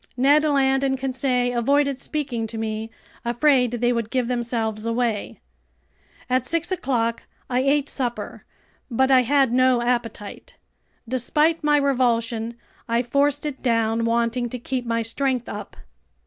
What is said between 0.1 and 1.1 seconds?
Ned Land and